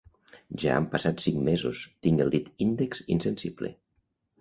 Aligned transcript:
Ja 0.63 0.71
han 0.77 0.87
passat 0.93 1.21
cinc 1.27 1.37
mesos, 1.51 1.83
tinc 2.07 2.25
el 2.27 2.35
dit 2.39 2.53
índex 2.69 3.07
insensible 3.19 3.75